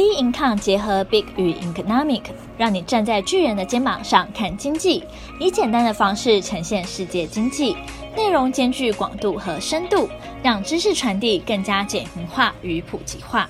[0.00, 2.22] B Income 结合 Big 与 Economic，
[2.56, 5.04] 让你站在巨人的肩膀上看经济，
[5.38, 7.76] 以简单的方式呈现世界经济，
[8.16, 10.08] 内容兼具广度和深度，
[10.42, 13.46] 让知识传递更加简明化与普及化。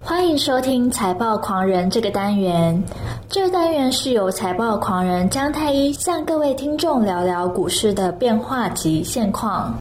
[0.00, 2.82] 欢迎收听财报狂人这个单元，
[3.28, 9.76] 这个单元是由财报狂人姜太一向各位听众聊聊股市的变化及现况。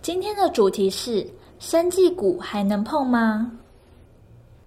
[0.00, 1.28] 今天的主题是：
[1.58, 3.52] 生技股还能碰吗？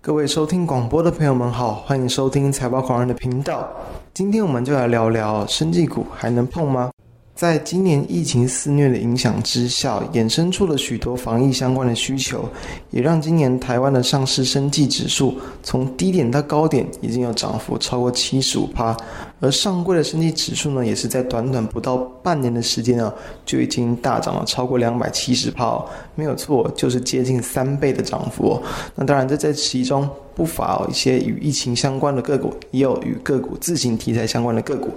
[0.05, 3.67] 各位收听广播的朋友们好，欢迎收听财报狂人的频道。
[4.13, 6.91] 今天我们就来聊聊生技股还能碰吗？
[7.35, 12.47] 在今年疫情肆虐的影响之下，衍生出了许多防疫相关的需求，
[12.91, 18.95] 也让今年台湾的上市生技指数从低点到高点已经有涨幅超过七十五趴。
[19.41, 23.13] 而上柜的生技指数呢，也是在短短不到半年的时间啊，
[23.45, 25.83] 就已经大涨了超过两百七十趴，
[26.15, 28.63] 没有错，就是接近三倍的涨幅哦。
[28.95, 34.89] 那当然，这在其中不乏一些与疫情相关的个股，也有与个股自行题材相关的个股。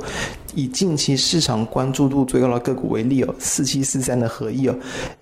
[0.55, 4.75] 以近期市场关注度最高的个股为例哦，四七四三的合一哦，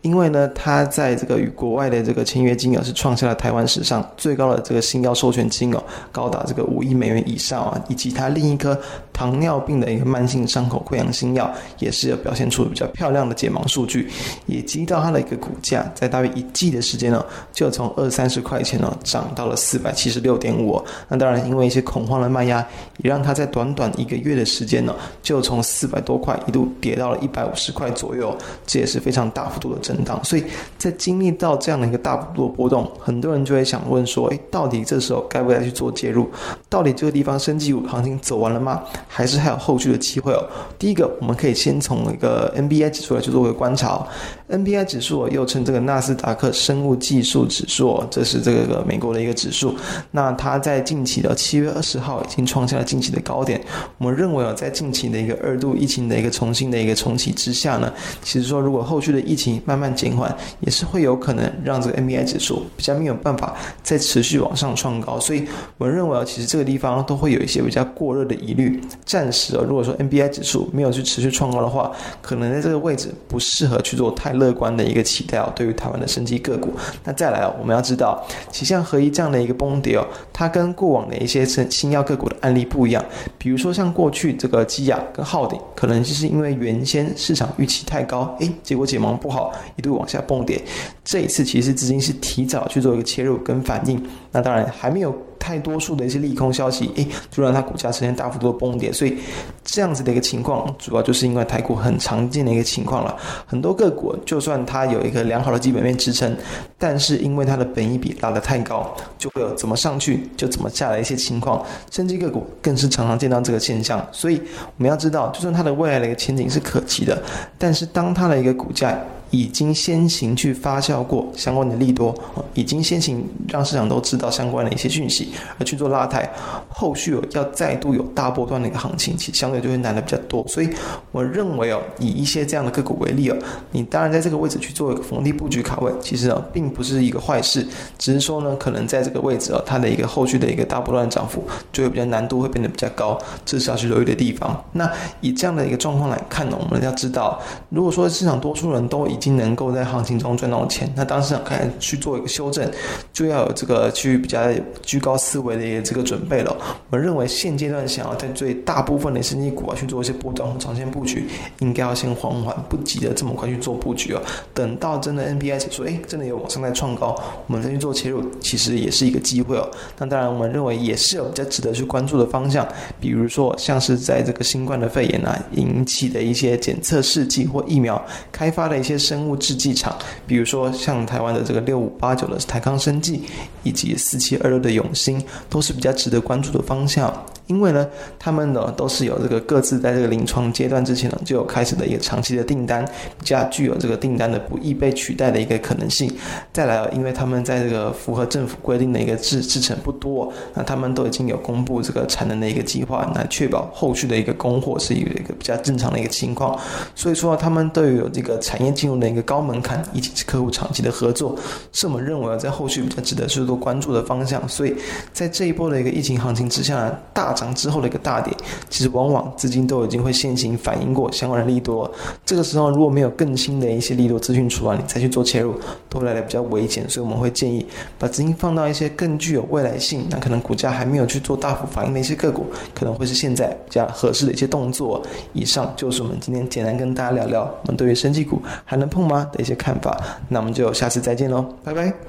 [0.02, 5.82] 因为呢，它在这个与国外的这个签约金额是创下了台湾史上最高的这个新药授权金额，
[6.12, 8.78] 高达这个五亿美元以上啊，以及它另一颗。
[9.16, 14.10] 糖尿病的一个慢性伤口溃疡新药，也是有表现出比较漂亮的解盲数据，
[14.44, 20.78] 也激到它的一个股价，在大约一季的时间呢，就从二三十块钱呢涨到了四百七十六点五。
[21.08, 22.58] 那当然，因为一些恐慌的卖压，
[22.98, 24.94] 也让它在短短一个月的时间呢，
[25.26, 28.32] 就从四百多块一度跌到了一百五十块左右，
[28.64, 30.22] 这也是非常大幅度的震荡。
[30.22, 30.44] 所以
[30.78, 36.30] 在经历到这样的一个大幅度的波动，很多人就会想问说：诶，到底这时候该不该去做介入？
[36.68, 38.84] 到底这个地方升级股行情走完了吗？
[39.08, 40.38] 还是还有后续的机会哦。
[40.78, 44.06] 第一个，我们可以先从一个 NBI 指数来去做个观察。
[44.48, 49.74] NBI 指数又称这个纳斯达克生物技术指数，这是这个美国的一个指数。
[50.12, 53.60] 那它在近期的七月二十号已经创下了近期的高点。
[53.98, 65.18] 我们认为啊，在近期的一个二度疫情的一个重新的一个重启之下呢，其实说如果后续的疫情慢慢减缓，也是会有可能让这个 NBI 指数比较没有办法再持续往上创高。
[65.18, 65.44] 所以
[65.76, 68.80] 我们认为啊，其实这个地方都会有一些比较过热的疑虑。
[69.04, 71.90] 暂时啊，如果说 NBI 指数没有去持续创高的话，
[72.22, 75.52] 可能在这个位置不适合去做太乐观的一个期待哦。
[75.56, 83.04] 对于台湾的生技个股，那再来哦，我们要知道，其像合一这样的一个崩跌哦，它跟过往的一些新新药个股的案例不一样。
[83.38, 90.60] 比如说像过去这个基亚跟浩鼎，可能就是因为原先市场预期太高，诶，结果解盲不好，一度往下崩跌。
[91.04, 95.14] 这一次其实资金是提早去做一个切入跟反应，那当然还没有。
[95.38, 99.16] 太多数的一些利空消息，诶，就让它股价呈现大幅度的崩跌，所以
[99.62, 103.16] 这样子的一个情况，主要就是因为台股很常见的一个情况了。
[103.46, 106.36] 很多个股就算它有一个良好的基本面支撑，
[106.76, 111.64] 但是因为它的本益比拉得太高，就会有怎么上去就怎么下来一些情况。
[111.90, 114.04] 甚至个股更是常常见到这个现象。
[114.10, 114.42] 所以
[114.76, 117.22] 我们要知道，就算它的未来的一个前景是可期的，
[117.56, 118.98] 但是当它的一个股价，
[119.30, 122.14] 已经先行去发酵过相关的利多，
[122.54, 126.28] 已经先行让市场都知道相关的一些讯息，而去做拉抬，
[126.68, 130.46] 后续要再度有大波段的一个行情，其实相对就会难的比较多。
[130.46, 130.68] 所以
[131.12, 133.36] 我认为哦，以一些这样的个股为例哦，
[133.72, 137.66] 你当然在这个位置去做一个逢低布局卡位，其实啊并不是一个坏事，
[137.98, 141.42] 只是说呢，可能在这个位置哦，它的一个后续的一个大波段涨幅
[141.72, 144.64] 就会比较难度会变得比较高，这是要去留意的地方。
[144.72, 152.70] 那以这样的一个状况来看呢，我们要知道，如果说市场多数人都已已经能够在行情中赚到钱，那当市场开始去做一个修正，
[153.12, 154.42] 就要有这个去比较
[154.82, 156.54] 居高思维的一个这个准备了。
[156.90, 161.26] 我们认为现阶段想要在最大部分的生技股啊去做一些波段和长线布局，
[161.60, 164.20] 应该要先缓缓，不急着这么快去做布局哦。
[164.52, 169.66] 等到真的 NBI 指数哎真的有往上在创高，我们再去做切入，其实也是一个机会哦。
[169.98, 172.66] 那当然，我们认为也是有比较值得去关注的方向，
[173.00, 178.00] 比如说像是在这个新冠的肺炎啊引起的一些检测试剂或疫苗
[178.30, 179.36] 开发的一些生物。
[179.36, 179.96] 制剂厂，
[180.26, 183.22] 比如说像台湾的这个六五八九的台康生技，
[183.62, 187.12] 以及四七二六的永兴，都是比较值得关注的方向。
[187.46, 187.86] 因为呢，
[188.18, 192.84] 他们呢都是有这个各自在这个临床阶段之前呢就有开始的一个长期的订单，
[193.18, 196.12] 比较具有这个订单的不易被取代的一个可能性。
[196.52, 206.58] 再来，因为他们在这个符合政府规定的一个制制程不多，那他们都已经有公布这个产能的一个计划，来确保后续的一个供货是有一个比较正常的一个情况。
[206.96, 211.38] 所以说，他们都有这个产业进入的一个高门槛，以及客户长期的合作，
[211.70, 214.48] 是我们认为在后续比较值得去做关注的方向。
[214.48, 214.74] 所以
[215.12, 217.35] 在这一波的一个疫情行情之下呢，大。
[217.36, 218.34] 涨之后的一个大跌，
[218.68, 221.88] 其实往往资金都已经会先行反映过相关的利多。
[222.24, 225.54] 这个时候如果没有更新的一些利多资讯出来，你再去做切入，
[225.88, 226.88] 都来的比较危险。
[226.88, 227.64] 所以我们会建议
[227.98, 235.02] 把资金放到一些更具有未来性，那可能股价还没有去做大幅反应的一些个股，可能会是现在比较合适的一些动作。
[235.34, 240.00] 以上就是我们今天简单跟大家聊聊我们对于生技股还能碰吗的一些看法。
[240.28, 242.06] 那我们就下次再见喽，拜拜。